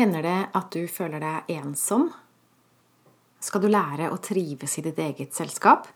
[0.00, 2.06] Hender det at du føler deg ensom?
[3.44, 5.90] Skal du lære å trives i ditt eget selskap,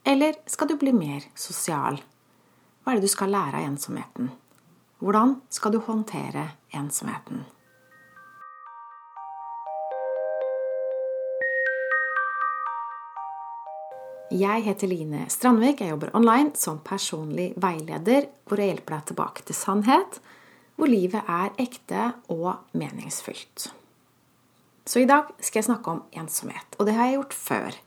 [0.00, 1.98] eller skal du bli mer sosial?
[2.80, 4.30] Hva er det du skal lære av ensomheten?
[5.04, 7.44] Hvordan skal du håndtere ensomheten?
[14.32, 15.84] Jeg heter Line Strandvik.
[15.84, 20.22] Jeg jobber online som personlig veileder, hvor jeg hjelper deg tilbake til sannhet,
[20.80, 23.68] hvor livet er ekte og meningsfylt.
[24.88, 27.80] Så i dag skal jeg snakke om ensomhet, og det har jeg gjort før.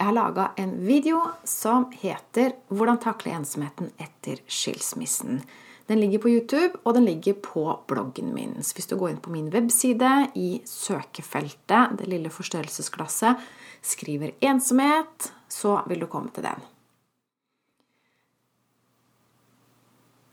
[0.00, 5.44] Jeg har laga en video som heter 'Hvordan takle ensomheten etter skilsmissen'.
[5.86, 8.62] Den ligger på YouTube, og den ligger på bloggen min.
[8.62, 13.36] Så hvis du går inn på min webside i søkefeltet, det lille forstørrelsesglasset,
[13.82, 16.62] skriver 'ensomhet', så vil du komme til den.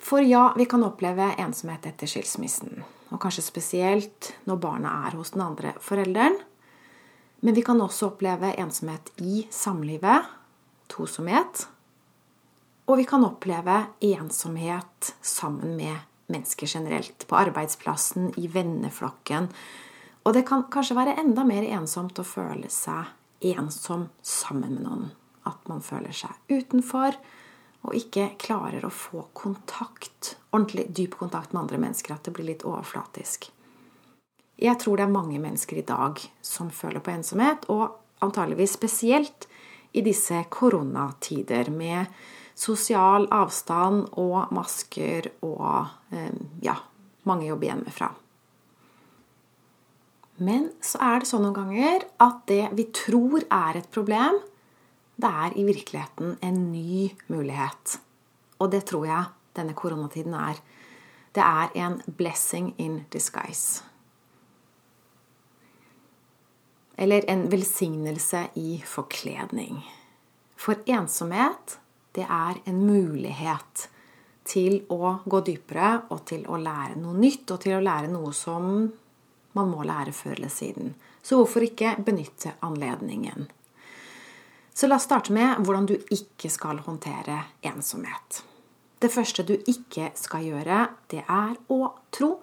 [0.08, 2.78] For ja, vi kan oppleve ensomhet etter skilsmissen.
[3.12, 6.38] Og kanskje spesielt når barna er hos den andre forelderen.
[7.44, 10.30] Men vi kan også oppleve ensomhet i samlivet,
[10.88, 11.66] tosomhet.
[12.88, 16.00] Og vi kan oppleve ensomhet sammen med
[16.32, 17.28] mennesker generelt.
[17.28, 19.52] På arbeidsplassen, i venneflokken.
[20.24, 23.12] Og det kan kanskje være enda mer ensomt å føle seg
[23.52, 25.12] ensom sammen med noen.
[25.44, 27.20] At man føler seg utenfor
[27.88, 32.18] og ikke klarer å få kontakt, ordentlig dyp kontakt med andre mennesker.
[32.18, 33.50] At det blir litt overflatisk.
[34.58, 39.48] Jeg tror det er mange mennesker i dag som føler på ensomhet, og antageligvis spesielt
[39.96, 42.10] i disse koronatider med
[42.58, 46.34] sosial avstand og masker og eh,
[46.66, 46.76] ja,
[47.30, 48.10] mange jobber hjemmefra.
[50.38, 54.38] Men så er det sånn noen ganger at det vi tror er et problem,
[55.18, 57.98] det er i virkeligheten en ny mulighet.
[58.62, 59.26] Og det tror jeg
[59.58, 60.60] denne koronatiden er.
[61.34, 63.84] Det er en blessing in disguise.
[66.98, 69.82] Eller en velsignelse i forkledning.
[70.58, 71.78] For ensomhet,
[72.16, 73.90] det er en mulighet
[74.48, 78.34] til å gå dypere og til å lære noe nytt, og til å lære noe
[78.34, 78.88] som
[79.58, 80.96] man må lære før eller siden.
[81.22, 83.50] Så hvorfor ikke benytte anledningen?
[84.78, 88.44] Så la oss starte med hvordan du ikke skal håndtere ensomhet.
[89.02, 91.80] Det første du ikke skal gjøre, det er å
[92.14, 92.36] tro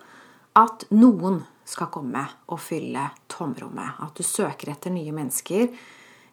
[0.59, 4.03] at noen skal komme og fylle tomrommet.
[4.03, 5.71] At du søker etter nye mennesker.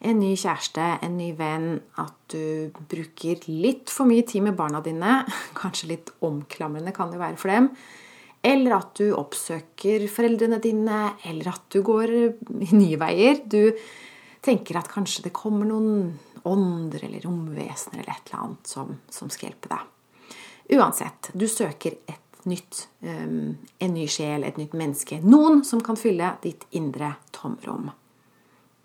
[0.01, 1.69] En ny kjæreste, en ny venn.
[2.01, 5.21] At du bruker litt for mye tid med barna dine.
[5.61, 7.75] Kanskje litt omklamrende kan det være for dem.
[8.41, 12.15] Eller at du oppsøker foreldrene dine, eller at du går
[12.73, 13.45] nye veier.
[13.45, 13.69] Du
[14.41, 19.29] tenker at kanskje det kommer noen ånder eller romvesener eller et eller annet som, som
[19.29, 19.87] skal hjelpe deg.
[20.77, 25.19] Uansett, du søker et nytt, um, en ny sjel, et nytt menneske.
[25.21, 27.91] Noen som kan fylle ditt indre tomrom.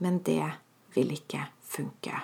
[0.05, 0.45] Men det
[0.97, 2.21] vil ikke funke.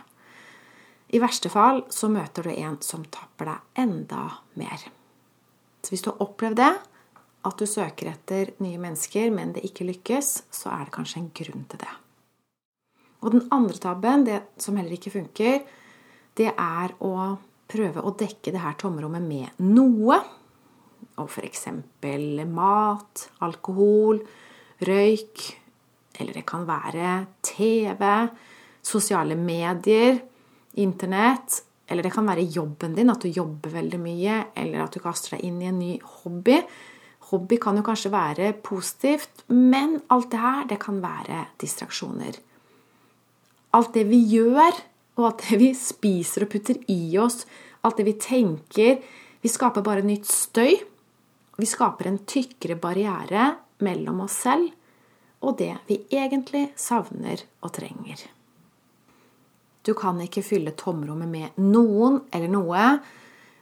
[1.12, 4.25] I verste fall så møter du en som tapper deg enda
[4.60, 4.88] mer.
[5.82, 6.72] Så hvis du har opplevd det,
[7.43, 11.32] at du søker etter nye mennesker, men det ikke lykkes, så er det kanskje en
[11.34, 11.93] grunn til det.
[13.22, 15.62] Og den andre tabben, det som heller ikke funker,
[16.38, 17.15] det er å
[17.72, 20.19] prøve å dekke det her tomrommet med noe.
[21.21, 21.69] Og f.eks.
[22.50, 24.22] mat, alkohol,
[24.82, 25.44] røyk,
[26.19, 27.12] eller det kan være
[27.44, 28.06] TV,
[28.82, 30.19] sosiale medier,
[30.81, 31.59] Internett,
[31.93, 35.37] eller det kan være jobben din, at du jobber veldig mye, eller at du kaster
[35.37, 35.91] deg inn i en ny
[36.22, 36.56] hobby.
[37.28, 42.41] Hobby kan jo kanskje være positivt, men alt det her, det kan være distraksjoner.
[43.72, 44.77] Alt det vi gjør,
[45.19, 47.44] og alt det vi spiser og putter i oss,
[47.83, 49.03] alt det vi tenker
[49.43, 50.77] Vi skaper bare nytt støy.
[51.59, 53.49] Vi skaper en tykkere barriere
[53.82, 54.71] mellom oss selv
[55.43, 58.21] og det vi egentlig savner og trenger.
[59.82, 62.84] Du kan ikke fylle tomrommet med noen eller noe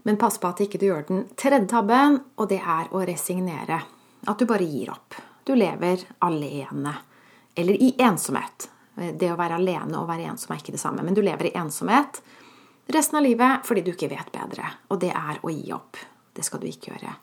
[0.03, 3.83] men pass på at ikke du gjør den tredje tabben, og det er å resignere.
[4.29, 5.13] At du bare gir opp.
[5.45, 6.95] Du lever alene.
[7.53, 8.71] Eller i ensomhet.
[9.01, 11.57] Det å være alene og være ensom er ikke det samme, men du lever i
[11.57, 12.21] ensomhet
[12.93, 14.69] resten av livet fordi du ikke vet bedre.
[14.91, 15.99] Og det er å gi opp.
[16.35, 17.15] Det skal du ikke gjøre.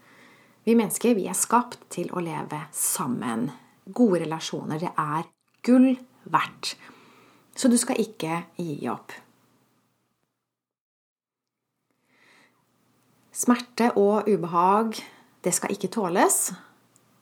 [0.68, 3.48] Vi mennesker vi er skapt til å leve sammen.
[3.88, 5.30] Gode relasjoner, det er
[5.64, 5.94] gull
[6.28, 6.76] verdt.
[7.58, 9.16] Så du skal ikke gi opp.
[13.38, 14.98] Smerte og ubehag,
[15.46, 16.50] det skal ikke tåles.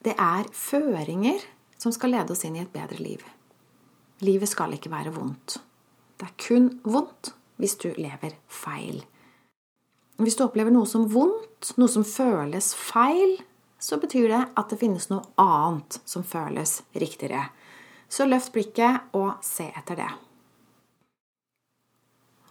[0.02, 1.44] Det er føringer
[1.78, 3.22] som skal lede oss inn i et bedre liv.
[4.24, 5.58] Livet skal ikke være vondt.
[6.16, 9.02] Det er kun vondt hvis du lever feil.
[10.16, 13.36] Hvis du opplever noe som vondt, noe som føles feil,
[13.80, 17.50] så betyr det at det finnes noe annet som føles riktigere.
[18.08, 20.12] Så løft blikket og se etter det.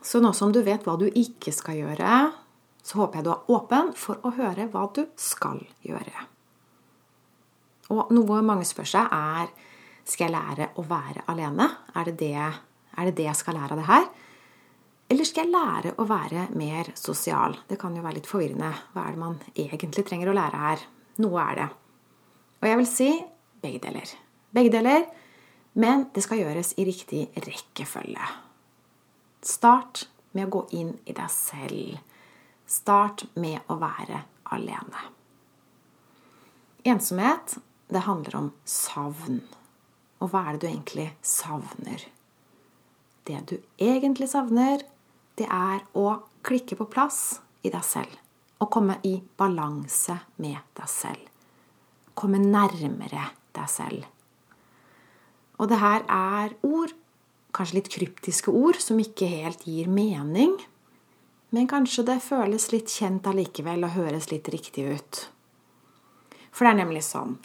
[0.04, 2.18] Så nå som du vet hva du ikke skal gjøre,
[2.84, 6.28] så håper jeg du er åpen for å høre hva du skal gjøre.
[7.94, 9.48] Og noe mange spør seg, er
[10.04, 11.68] skal jeg lære å være alene?
[11.96, 14.08] Er det det, er det det jeg skal lære av det her?
[15.14, 17.58] Eller skal jeg lære å være mer sosial?
[17.68, 18.70] Det kan jo være litt forvirrende.
[18.94, 20.84] Hva er det man egentlig trenger å lære her?
[21.24, 21.68] Noe er det.
[22.62, 23.10] Og jeg vil si
[23.64, 24.14] begge deler.
[24.54, 25.04] Begge deler,
[25.80, 28.28] men det skal gjøres i riktig rekkefølge.
[29.44, 31.98] Start med å gå inn i deg selv.
[32.66, 34.22] Start med å være
[34.56, 35.10] alene.
[36.84, 37.58] Ensomhet
[37.92, 39.42] det handler om savn.
[40.22, 42.04] Og hva er det du egentlig savner?
[43.24, 44.84] Det du egentlig savner,
[45.38, 48.18] det er å klikke på plass i deg selv.
[48.62, 51.24] Og komme i balanse med deg selv.
[52.14, 54.04] Komme nærmere deg selv.
[55.58, 56.94] Og det her er ord,
[57.54, 60.56] kanskje litt kryptiske ord, som ikke helt gir mening.
[61.54, 65.20] Men kanskje det føles litt kjent allikevel og høres litt riktig ut.
[66.54, 67.36] For det er nemlig sånn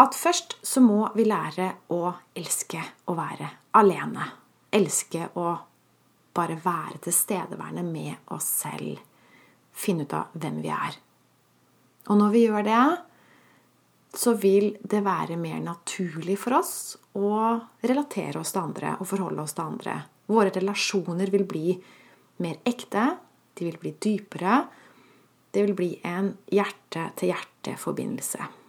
[0.00, 3.46] at først så må vi lære å elske å være
[3.78, 4.26] alene.
[4.74, 5.52] Elske å
[6.34, 8.98] bare være tilstedeværende med oss selv.
[9.70, 10.96] Finne ut av hvem vi er.
[12.10, 12.80] Og når vi gjør det,
[14.14, 16.74] så vil det være mer naturlig for oss
[17.18, 17.30] å
[17.86, 19.94] relatere oss til andre og forholde oss til andre.
[20.30, 21.78] Våre relasjoner vil bli
[22.42, 23.06] mer ekte,
[23.54, 24.64] de vil bli dypere.
[25.54, 28.63] Det vil bli en hjerte-til-hjerte-forbindelse.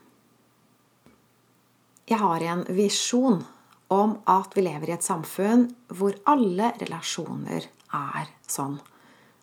[2.05, 3.39] Jeg har en visjon
[3.87, 7.65] om at vi lever i et samfunn hvor alle relasjoner
[7.97, 8.77] er sånn.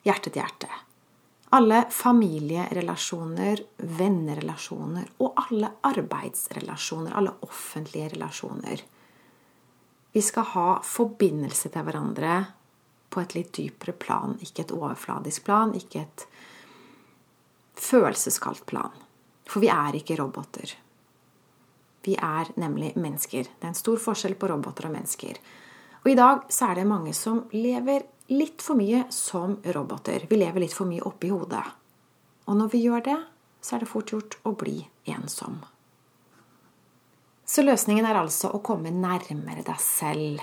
[0.06, 0.69] Hjerte til hjerte.
[1.53, 3.61] Alle familierelasjoner,
[3.99, 8.85] vennerelasjoner og alle arbeidsrelasjoner, alle offentlige relasjoner.
[10.12, 12.37] Vi skal ha forbindelse til hverandre
[13.12, 16.25] på et litt dypere plan, ikke et overfladisk plan, ikke et
[17.76, 18.94] følelseskaldt plan.
[19.49, 20.73] For vi er ikke roboter.
[22.02, 23.46] Vi er nemlig mennesker.
[23.46, 25.38] Det er en stor forskjell på roboter og mennesker.
[26.02, 30.26] Og i dag så er det mange som lever litt for mye som roboter.
[30.31, 31.62] Vi lever litt for mye oppi hodet.
[32.50, 33.19] Og når vi gjør det,
[33.62, 34.81] så er det fort gjort å bli
[35.12, 35.60] ensom.
[37.46, 40.43] Så løsningen er altså å komme nærmere deg selv.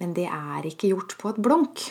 [0.00, 1.84] Men det er ikke gjort på et blunk.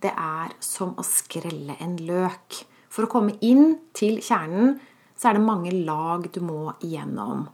[0.00, 2.62] Det er som å skrelle en løk.
[2.90, 4.78] For å komme inn til kjernen
[5.14, 7.46] så er det mange lag du må igjennom.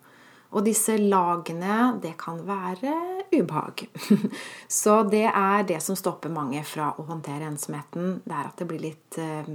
[0.57, 2.95] Og disse lagene, det kan være
[3.35, 3.85] ubehag.
[4.81, 8.23] Så det er det som stopper mange fra å håndtere ensomheten.
[8.25, 9.51] Det er at det blir litt eh,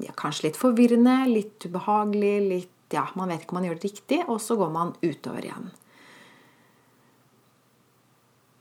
[0.00, 3.86] ja, Kanskje litt forvirrende, litt ubehagelig, litt Ja, man vet ikke om man gjør det
[3.86, 5.68] riktig, og så går man utover igjen.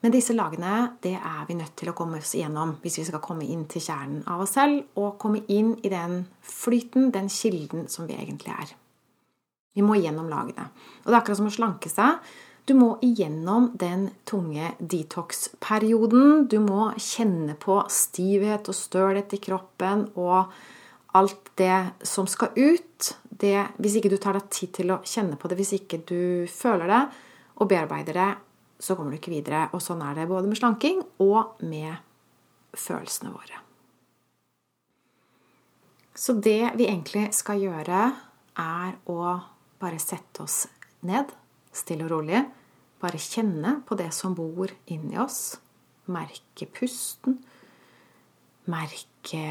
[0.04, 3.24] Men disse lagene det er vi nødt til å komme oss igjennom hvis vi skal
[3.24, 7.90] komme inn til kjernen av oss selv og komme inn i den flyten, den kilden
[7.92, 8.76] som vi egentlig er.
[9.78, 10.70] Vi må gjennom lagene.
[11.04, 12.20] Og det er akkurat som å slanke seg.
[12.70, 16.46] Du må igjennom den tunge detox-perioden.
[16.52, 20.52] Du må kjenne på stivhet og stølhet i kroppen og
[21.18, 23.16] alt det som skal ut.
[23.30, 26.22] Det, hvis ikke du tar deg tid til å kjenne på det, hvis ikke du
[26.52, 27.02] føler det
[27.60, 28.30] og bearbeider det,
[28.80, 29.66] så kommer du ikke videre.
[29.74, 31.98] Og sånn er det både med slanking og med
[32.78, 33.64] følelsene våre.
[36.14, 38.10] Så det vi egentlig skal gjøre,
[38.60, 39.38] er å
[39.80, 40.66] bare sette oss
[41.08, 41.32] ned,
[41.72, 42.42] stille og rolig.
[43.00, 45.56] Bare kjenne på det som bor inni oss.
[46.12, 47.38] Merke pusten.
[48.70, 49.44] Merke,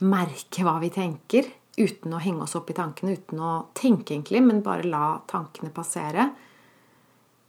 [0.00, 1.50] merke hva vi tenker.
[1.76, 5.74] Uten å henge oss opp i tankene, uten å tenke egentlig, men bare la tankene
[5.76, 6.30] passere.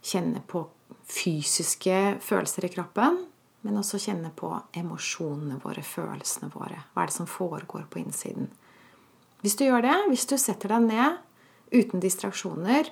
[0.04, 0.66] Kjenne på
[1.08, 3.22] fysiske følelser i kroppen,
[3.64, 6.82] men også kjenne på emosjonene våre, følelsene våre.
[6.92, 8.50] Hva er det som foregår på innsiden?
[9.40, 11.16] Hvis du gjør det, hvis du setter deg ned
[11.72, 12.90] uten distraksjoner,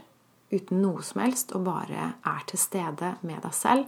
[0.53, 3.87] uten noe som helst, og bare er til stede med deg selv,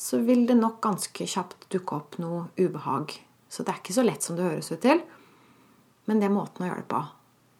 [0.00, 3.12] så vil det nok ganske kjapt dukke opp noe ubehag.
[3.50, 5.02] Så det er ikke så lett som det høres ut til,
[6.08, 7.02] men det er måten å gjøre det på.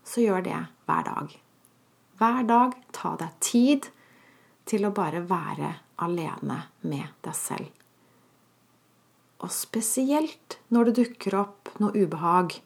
[0.08, 1.34] Så gjør det hver dag.
[2.20, 3.90] Hver dag ta deg tid
[4.70, 7.68] til å bare være alene med deg selv.
[9.40, 12.58] Og spesielt når det dukker opp noe ubehag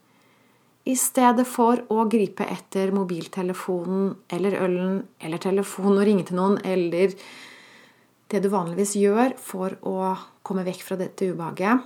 [0.85, 6.59] i stedet for å gripe etter mobiltelefonen eller ølen eller telefonen og ringe til noen,
[6.61, 7.15] eller
[8.29, 10.13] det du vanligvis gjør for å
[10.45, 11.81] komme vekk fra dette ubehaget,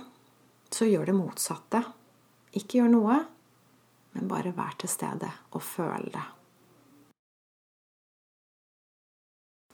[0.69, 1.83] så gjør det motsatte.
[2.59, 3.21] Ikke gjør noe,
[4.17, 6.25] men bare vær til stede og føl det.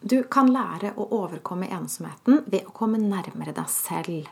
[0.06, 4.28] Du kan lære å overkomme ensomheten ved å komme nærmere deg selv.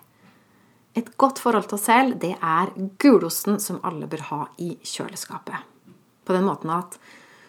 [0.94, 5.58] Et godt forhold til oss selv, det er gulosten som alle bør ha i kjøleskapet.
[6.24, 7.00] På den måten at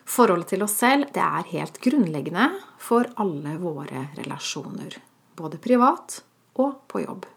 [0.08, 2.48] forholdet til oss selv, det er helt grunnleggende
[2.80, 4.96] for alle våre relasjoner.
[5.36, 6.22] Både privat
[6.60, 7.28] og på jobb.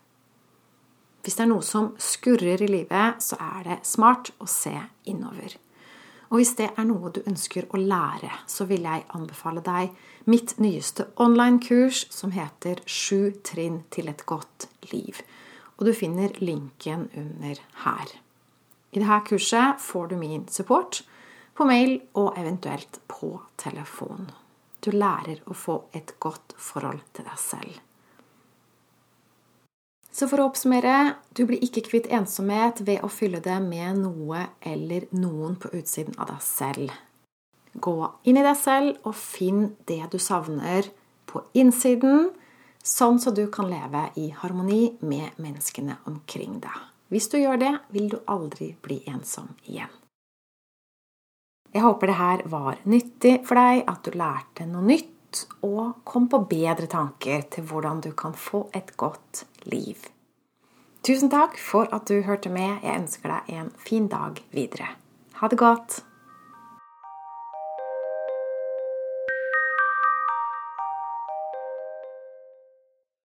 [1.23, 4.71] Hvis det er noe som skurrer i livet, så er det smart å se
[5.11, 5.57] innover.
[6.29, 9.91] Og hvis det er noe du ønsker å lære, så vil jeg anbefale deg
[10.27, 15.19] mitt nyeste online-kurs som heter Sju trinn til et godt liv.
[15.77, 18.13] Og du finner linken under her.
[18.91, 21.03] I dette kurset får du min support
[21.57, 24.31] på mail og eventuelt på telefon.
[24.81, 27.83] Du lærer å få et godt forhold til deg selv.
[30.17, 34.47] Så for å oppsummere du blir ikke kvitt ensomhet ved å fylle det med noe
[34.65, 36.93] eller noen på utsiden av deg selv.
[37.77, 40.89] Gå inn i deg selv og finn det du savner
[41.29, 42.31] på innsiden,
[42.83, 46.83] sånn så du kan leve i harmoni med menneskene omkring deg.
[47.07, 49.91] Hvis du gjør det, vil du aldri bli ensom igjen.
[51.71, 56.27] Jeg håper det her var nyttig for deg, at du lærte noe nytt og kom
[56.31, 60.07] på bedre tanker til hvordan du kan få et godt liv.
[61.05, 62.81] Tusen takk for at du hørte med.
[62.83, 64.89] Jeg ønsker deg en fin dag videre.
[65.39, 66.01] Ha det godt.